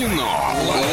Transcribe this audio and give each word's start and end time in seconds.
Кино. 0.00 0.40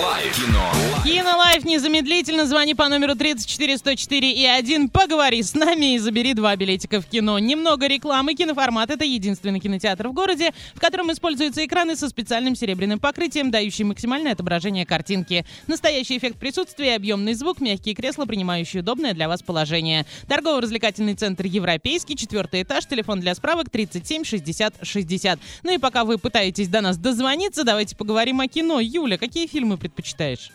Лайф. 0.04 0.36
Кино. 0.36 0.78
Кино 1.06 1.38
Лайф 1.38 1.64
незамедлительно 1.64 2.46
звони 2.46 2.74
по 2.74 2.90
номеру 2.90 3.16
34 3.16 3.78
104 3.78 4.32
и 4.34 4.46
1. 4.46 4.90
Поговори 4.90 5.42
с 5.42 5.54
нами 5.54 5.96
и 5.96 6.00
забери 6.00 6.34
два 6.34 6.54
билетика 6.58 7.00
в 7.00 7.06
кино. 7.06 7.40
Немного 7.40 7.88
рекламы. 7.88 8.34
Киноформат— 8.34 8.90
это 8.92 9.06
единственный 9.06 9.62
кинотеатр 9.62 10.10
в 10.10 10.14
городе, 10.14 10.52
в 10.76 10.82
котором 10.82 11.10
используются 11.14 11.66
экраны 11.66 11.96
со 11.96 12.10
специальным 12.10 12.58
серебряным 12.58 13.00
покрытием, 13.00 13.52
дающий 13.52 13.86
максимальное 13.86 14.34
отображение 14.34 14.86
картинки. 14.86 15.46
Настоящий 15.68 16.18
эффект 16.18 16.38
присутствия, 16.38 16.96
объемный 16.96 17.36
звук, 17.36 17.62
мягкие 17.62 17.96
кресла, 17.96 18.26
принимающие 18.26 18.82
удобное 18.82 19.14
для 19.14 19.30
вас 19.30 19.42
положение. 19.42 20.06
Торгово-развлекательный 20.28 21.14
центр 21.14 21.46
«Европейский», 21.46 22.18
четвертый 22.18 22.64
этаж, 22.64 22.86
телефон 22.86 23.22
для 23.22 23.34
справок 23.34 23.70
37 23.70 24.26
60 24.26 24.76
60. 24.82 25.40
Ну 25.64 25.74
и 25.74 25.78
пока 25.78 26.04
вы 26.04 26.18
пытаетесь 26.18 26.68
до 26.68 26.82
нас 26.82 26.98
дозвониться, 26.98 27.64
давайте 27.64 27.96
поговорим 27.96 28.42
о 28.42 28.48
кино. 28.48 28.82
Юля, 28.98 29.18
какие 29.20 29.46
фильмы 29.46 29.78
предпочитаешь? 29.78 30.50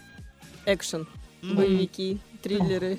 Экшен, 0.67 1.07
боевики, 1.43 2.19
триллеры. 2.43 2.99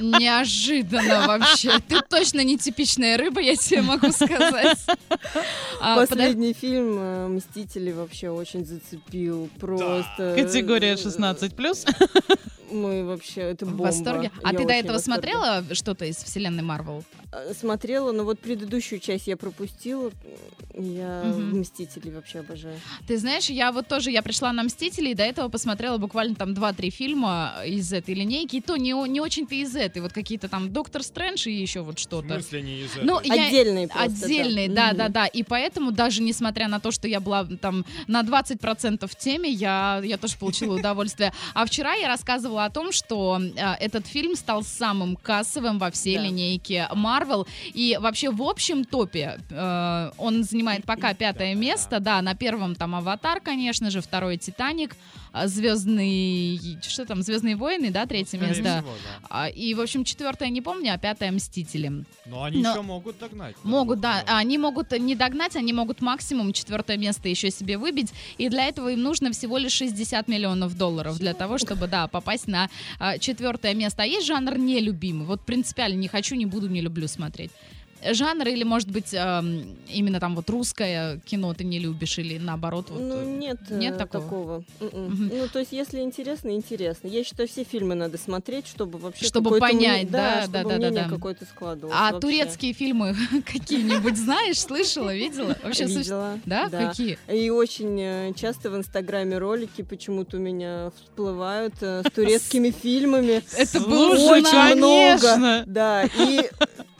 Неожиданно 0.00 1.26
вообще. 1.26 1.78
Ты 1.88 2.00
точно 2.02 2.44
не 2.44 2.58
типичная 2.58 3.16
рыба, 3.16 3.40
я 3.40 3.56
тебе 3.56 3.80
могу 3.80 4.12
сказать. 4.12 4.78
А, 5.80 5.96
Последний 5.96 6.52
фильм 6.52 6.98
э, 6.98 7.28
«Мстители» 7.28 7.92
вообще 7.92 8.28
очень 8.28 8.66
зацепил. 8.66 9.48
Просто... 9.58 10.34
Категория 10.36 10.92
э, 10.92 10.96
16+. 10.96 12.38
Мы 12.70 13.04
вообще, 13.04 13.40
это 13.42 13.64
В 13.66 13.70
бомба. 13.70 13.82
восторге. 13.84 14.30
А 14.42 14.52
Я 14.52 14.58
ты 14.58 14.64
до 14.64 14.72
в 14.72 14.76
этого 14.76 14.98
смотрела 14.98 15.64
что-то 15.72 16.04
из 16.04 16.16
вселенной 16.16 16.62
Марвел? 16.62 17.04
Э, 17.32 17.52
Смотрела, 17.54 18.12
но 18.12 18.24
вот 18.24 18.38
предыдущую 18.40 19.00
часть 19.00 19.26
я 19.26 19.36
пропустила. 19.36 20.10
Я 20.74 21.24
Мгм. 21.24 21.60
«Мстителей» 21.60 22.12
вообще 22.12 22.40
обожаю. 22.40 22.78
Ты 23.06 23.18
знаешь, 23.18 23.46
я 23.50 23.72
вот 23.72 23.88
тоже, 23.88 24.10
я 24.10 24.22
пришла 24.22 24.52
на 24.52 24.62
«Мстители», 24.62 25.10
и 25.10 25.14
до 25.14 25.24
этого 25.24 25.48
посмотрела 25.48 25.98
буквально 25.98 26.34
там 26.36 26.52
2-3 26.54 26.90
фильма 26.90 27.54
из 27.66 27.92
этой 27.92 28.14
линейки, 28.14 28.56
и 28.56 28.60
то 28.60 28.76
не, 28.76 28.92
не 29.08 29.20
очень-то 29.20 29.54
из 29.56 29.74
этой, 29.74 30.00
вот 30.02 30.12
какие-то 30.12 30.48
там 30.48 30.72
«Доктор 30.72 31.02
Стрэндж» 31.02 31.48
и 31.48 31.52
еще 31.52 31.80
вот 31.80 31.98
В 31.98 32.02
что-то. 32.02 32.28
смысле 32.28 32.62
не 32.62 32.80
из 32.82 32.90
Ну, 33.02 33.18
этого? 33.18 33.34
я- 33.34 33.46
Отдельные 33.48 33.88
просто, 33.88 34.24
Отдельные, 34.26 34.68
да, 34.68 34.88
Мгм. 34.88 34.96
да, 34.98 35.08
да. 35.08 35.26
И 35.26 35.42
поэтому, 35.42 35.90
даже 35.90 36.22
несмотря 36.22 36.68
на 36.68 36.78
то, 36.80 36.90
что 36.92 37.08
я 37.08 37.18
была 37.20 37.44
там 37.60 37.84
на 38.06 38.22
20% 38.22 39.10
в 39.10 39.16
теме, 39.16 39.50
я, 39.50 40.00
я 40.04 40.16
тоже 40.18 40.36
получила 40.38 40.76
удовольствие. 40.76 41.32
А 41.54 41.64
вчера 41.66 41.94
я 41.94 42.06
рассказывала 42.08 42.57
о 42.64 42.70
том, 42.70 42.92
что 42.92 43.40
э, 43.40 43.74
этот 43.80 44.06
фильм 44.06 44.34
стал 44.36 44.62
самым 44.62 45.16
кассовым 45.16 45.78
во 45.78 45.90
всей 45.90 46.16
Да. 46.16 46.22
линейке 46.24 46.88
Marvel. 46.94 47.46
И 47.74 47.98
вообще 48.00 48.30
в 48.30 48.42
общем 48.42 48.84
топе 48.84 49.38
э, 49.50 50.10
он 50.18 50.44
занимает 50.44 50.84
пока 50.84 51.14
пятое 51.14 51.54
место. 51.54 52.00
Да, 52.00 52.20
на 52.22 52.34
первом 52.34 52.74
там 52.74 52.94
«Аватар», 52.94 53.40
конечно 53.40 53.90
же, 53.90 54.00
второй 54.00 54.36
«Титаник», 54.36 54.96
а, 55.32 55.46
«Звездный...» 55.46 56.78
Что 56.82 57.04
там? 57.06 57.22
«Звездные 57.22 57.56
войны», 57.56 57.90
да, 57.90 58.06
третье 58.06 58.38
Скорее 58.38 58.48
место. 58.48 58.62
всего, 58.78 58.92
да. 59.20 59.26
А, 59.30 59.48
И, 59.48 59.74
в 59.74 59.80
общем, 59.80 60.04
четвертое 60.04 60.48
не 60.48 60.60
помню, 60.62 60.94
а 60.94 60.98
пятое 60.98 61.30
«Мстители». 61.32 62.04
Но 62.26 62.44
они 62.44 62.62
Но- 62.62 62.70
еще 62.72 62.82
могут 62.82 63.18
догнать. 63.18 63.54
до 63.62 63.68
Могут, 63.68 64.00
да. 64.00 64.20
миллионов. 64.20 64.34
Они 64.38 64.58
могут 64.58 64.92
не 64.98 65.14
догнать, 65.14 65.56
они 65.56 65.72
могут 65.72 66.00
максимум 66.00 66.52
четвертое 66.52 66.96
место 66.96 67.28
еще 67.28 67.50
себе 67.50 67.78
выбить. 67.78 68.12
И 68.38 68.48
для 68.48 68.64
этого 68.66 68.88
им 68.90 69.02
нужно 69.02 69.30
всего 69.32 69.58
лишь 69.58 69.72
60 69.72 70.28
миллионов 70.28 70.76
долларов 70.76 71.18
для 71.18 71.34
того, 71.34 71.58
чтобы, 71.58 71.86
да, 71.88 72.06
попасть 72.08 72.47
на 72.48 72.68
а, 72.98 73.18
четвертое 73.18 73.74
место. 73.74 74.02
А 74.02 74.06
есть 74.06 74.26
жанр 74.26 74.58
нелюбимый. 74.58 75.26
Вот 75.26 75.42
принципиально 75.42 75.96
не 75.96 76.08
хочу, 76.08 76.34
не 76.34 76.46
буду, 76.46 76.68
не 76.68 76.80
люблю 76.80 77.06
смотреть. 77.06 77.50
Жанр 78.02 78.48
или, 78.48 78.64
может 78.64 78.90
быть, 78.90 79.12
эм, 79.12 79.76
именно 79.88 80.20
там 80.20 80.36
вот 80.36 80.48
русское 80.50 81.18
кино 81.24 81.52
ты 81.54 81.64
не 81.64 81.78
любишь 81.78 82.18
или 82.18 82.38
наоборот 82.38 82.90
вот... 82.90 83.00
Ну, 83.00 83.20
э, 83.20 83.24
нет, 83.24 83.58
нет 83.70 83.94
э, 83.94 83.98
такого? 84.06 84.64
М-м. 84.80 85.28
Ну, 85.32 85.48
то 85.52 85.58
есть, 85.58 85.72
если 85.72 86.00
интересно, 86.00 86.50
интересно. 86.54 87.08
Я 87.08 87.24
считаю, 87.24 87.48
все 87.48 87.64
фильмы 87.64 87.94
надо 87.94 88.18
смотреть, 88.18 88.66
чтобы 88.66 88.98
вообще 88.98 89.24
Чтобы 89.24 89.58
понять, 89.58 90.04
мне- 90.04 90.10
да, 90.10 90.42
чтобы 90.42 90.52
да, 90.52 90.78
да, 90.78 90.78
да, 90.78 90.90
да. 90.90 91.08
какое-то 91.08 91.44
складывалось. 91.44 91.96
А 91.98 92.12
вообще. 92.12 92.20
турецкие 92.20 92.72
фильмы 92.72 93.16
какие-нибудь 93.46 94.16
знаешь, 94.16 94.60
слышала, 94.60 95.14
видела? 95.14 95.56
Вообще 95.62 95.84
Видела, 95.86 96.38
Да? 96.46 96.68
да. 96.68 96.88
Какие? 96.88 97.18
И 97.32 97.50
очень 97.50 97.98
э, 98.00 98.32
часто 98.34 98.70
в 98.70 98.76
Инстаграме 98.76 99.38
ролики 99.38 99.82
почему-то 99.82 100.36
у 100.36 100.40
меня 100.40 100.92
всплывают 100.96 101.74
э, 101.80 102.02
с 102.06 102.12
турецкими 102.12 102.70
фильмами. 102.82 103.42
Это 103.56 103.80
было 103.80 104.12
Очень 104.14 104.76
много. 104.76 105.64
Да, 105.66 106.04
и 106.04 106.48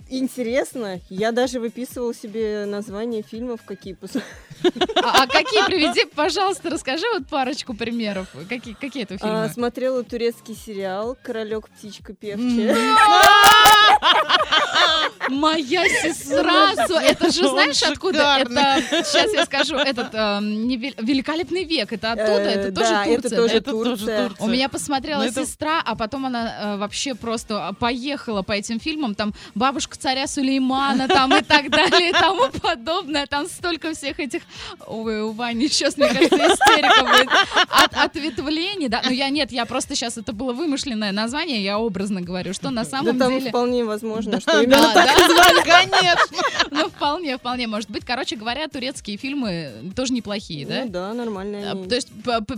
интересно, 0.08 1.00
я 1.08 1.32
даже 1.32 1.60
выписывала 1.60 2.14
себе 2.14 2.64
названия 2.66 3.22
фильмов, 3.22 3.60
какие 3.64 3.94
пос- 3.94 4.22
А, 4.96 5.22
а 5.22 5.26
какие 5.26 5.64
приведи, 5.66 6.04
пожалуйста, 6.06 6.70
расскажи 6.70 7.04
вот 7.12 7.28
парочку 7.28 7.74
примеров. 7.74 8.26
Какие, 8.48 8.74
какие 8.74 9.04
это 9.04 9.18
фильмы? 9.18 9.44
А, 9.44 9.48
смотрела 9.48 10.02
турецкий 10.02 10.56
сериал 10.56 11.16
«Королек, 11.22 11.68
птичка, 11.68 12.14
певчая». 12.14 12.74
Моя 15.28 15.84
сестра, 16.02 16.72
это 17.02 17.30
же 17.30 17.48
знаешь 17.48 17.82
откуда? 17.82 18.38
Это 18.38 18.82
сейчас 19.04 19.32
я 19.32 19.44
скажу, 19.44 19.76
этот 19.76 20.14
эм, 20.14 20.68
великолепный 20.68 21.64
век, 21.64 21.92
это 21.92 22.12
оттуда, 22.12 22.28
Э, 22.28 22.50
это 22.50 22.70
да, 22.72 22.80
тоже 22.80 23.04
Турция. 23.20 23.36
тоже 23.36 23.48
да? 23.52 23.56
Это 23.58 23.70
тоже 23.70 23.84
Турция. 23.96 24.28
Турция. 24.28 24.46
У 24.46 24.48
меня 24.50 24.68
посмотрела 24.68 25.24
Ну, 25.24 25.30
сестра, 25.32 25.82
а 25.84 25.94
потом 25.96 26.26
она 26.26 26.74
э, 26.74 26.76
вообще 26.78 27.14
просто 27.14 27.74
поехала 27.78 28.42
по 28.42 28.52
этим 28.52 28.80
фильмам, 28.80 29.14
там 29.14 29.34
бабушка 29.54 29.96
царя 29.98 30.26
Сулеймана, 30.26 31.08
там 31.08 31.34
и 31.36 31.42
так 31.42 31.70
далее, 31.70 32.10
и 32.10 32.12
тому 32.12 32.48
подобное, 32.62 33.26
там 33.26 33.46
столько 33.46 33.92
всех 33.94 34.20
этих, 34.20 34.42
ой, 34.86 35.20
у 35.22 35.32
Вани 35.32 35.68
сейчас, 35.68 35.96
мне 35.96 36.08
кажется, 36.08 36.36
истерика 36.36 37.02
будет, 37.04 37.28
от, 37.70 37.94
ответвлений, 37.96 38.88
да, 38.88 39.02
ну 39.04 39.10
я 39.10 39.28
нет, 39.30 39.52
я 39.52 39.64
просто 39.66 39.94
сейчас, 39.94 40.16
это 40.18 40.32
было 40.32 40.52
вымышленное 40.52 41.12
название, 41.12 41.62
я 41.62 41.78
образно 41.78 42.20
говорю, 42.20 42.52
что 42.54 42.70
на 42.70 42.84
Да 42.84 42.90
самом 42.90 43.18
там 43.18 43.32
деле... 43.38 43.48
вполне 43.50 43.84
возможно, 43.84 44.32
Да, 44.32 44.40
что 44.40 44.62
именно 44.62 44.78
да, 44.94 45.04
да. 45.28 45.62
Конечно. 45.62 46.36
Ну, 46.70 46.88
вполне, 46.88 47.36
вполне 47.36 47.66
может 47.66 47.90
быть. 47.90 48.04
Короче 48.04 48.36
говоря, 48.36 48.68
турецкие 48.68 49.16
фильмы 49.16 49.92
тоже 49.96 50.12
неплохие, 50.12 50.66
да? 50.66 50.84
Ну 50.84 50.90
да, 50.90 51.14
нормально. 51.14 51.72
А. 51.72 51.88
То 51.88 51.94
есть 51.94 52.08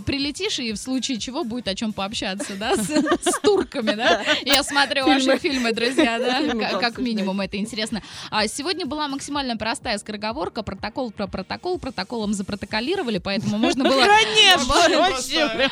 прилетишь, 0.05 0.59
и 0.59 0.73
в 0.73 0.77
случае 0.77 1.19
чего 1.19 1.45
будет 1.45 1.69
о 1.69 1.75
чем 1.75 1.93
пообщаться, 1.93 2.55
да, 2.55 2.77
с, 2.77 2.87
с 2.89 3.41
турками, 3.41 3.95
да? 3.95 4.23
Я 4.45 4.63
смотрю 4.63 5.05
Фильмы. 5.05 5.25
ваши 5.27 5.39
фильмы, 5.39 5.73
друзья, 5.73 6.19
да, 6.19 6.79
как 6.79 6.99
минимум, 6.99 7.41
это 7.41 7.57
интересно. 7.57 8.03
А 8.31 8.47
сегодня 8.49 8.87
была 8.87 9.09
максимально 9.09 9.57
простая 9.57 9.99
скороговорка, 9.99 10.63
протокол 10.63 11.11
про 11.11 11.27
протокол, 11.27 11.79
протоколом 11.79 12.35
запротоколировали, 12.35 13.19
поэтому 13.19 13.59
можно 13.59 13.85
было... 13.85 14.05
Конечно. 14.05 15.71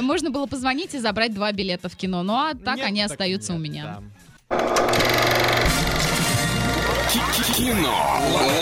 Можно 0.00 0.30
было 0.30 0.46
позвонить 0.46 0.94
и 0.94 0.98
забрать 0.98 1.34
два 1.34 1.50
билета 1.52 1.88
в 1.88 1.96
кино. 1.96 2.22
Ну 2.22 2.34
а 2.34 2.54
так 2.54 2.76
Нет, 2.76 2.86
они 2.86 3.02
так 3.02 3.10
остаются 3.10 3.54
у 3.54 3.58
нет, 3.58 3.70
меня. 3.70 3.84
да. 3.84 4.02
Кино. 7.60 7.94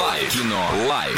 Лайф. 0.00 0.32
Кино. 0.32 0.88
Лайф. 0.88 1.08